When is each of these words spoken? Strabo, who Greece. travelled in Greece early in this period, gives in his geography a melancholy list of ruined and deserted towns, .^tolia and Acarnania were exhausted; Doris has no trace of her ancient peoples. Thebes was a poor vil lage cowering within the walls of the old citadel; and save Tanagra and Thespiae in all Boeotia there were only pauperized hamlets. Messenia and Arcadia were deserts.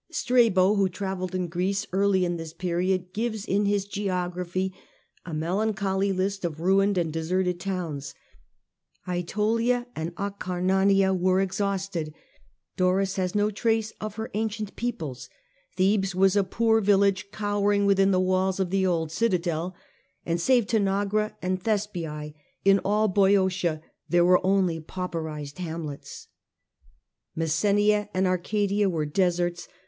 Strabo, 0.09 0.73
who 0.73 0.85
Greece. 0.89 0.97
travelled 0.97 1.35
in 1.35 1.47
Greece 1.47 1.85
early 1.91 2.25
in 2.25 2.37
this 2.37 2.53
period, 2.53 3.13
gives 3.13 3.45
in 3.45 3.65
his 3.67 3.85
geography 3.85 4.73
a 5.27 5.31
melancholy 5.31 6.11
list 6.11 6.43
of 6.43 6.59
ruined 6.59 6.97
and 6.97 7.13
deserted 7.13 7.59
towns, 7.59 8.15
.^tolia 9.07 9.85
and 9.95 10.11
Acarnania 10.15 11.13
were 11.15 11.39
exhausted; 11.39 12.15
Doris 12.77 13.17
has 13.17 13.35
no 13.35 13.51
trace 13.51 13.93
of 14.01 14.15
her 14.15 14.31
ancient 14.33 14.75
peoples. 14.75 15.29
Thebes 15.75 16.15
was 16.15 16.35
a 16.35 16.43
poor 16.43 16.81
vil 16.81 16.97
lage 16.97 17.29
cowering 17.29 17.85
within 17.85 18.09
the 18.09 18.19
walls 18.19 18.59
of 18.59 18.71
the 18.71 18.87
old 18.87 19.11
citadel; 19.11 19.75
and 20.25 20.41
save 20.41 20.65
Tanagra 20.65 21.35
and 21.43 21.61
Thespiae 21.63 22.33
in 22.65 22.79
all 22.79 23.07
Boeotia 23.07 23.83
there 24.09 24.25
were 24.25 24.43
only 24.43 24.79
pauperized 24.79 25.59
hamlets. 25.59 26.27
Messenia 27.37 28.09
and 28.15 28.25
Arcadia 28.25 28.89
were 28.89 29.05
deserts. 29.05 29.67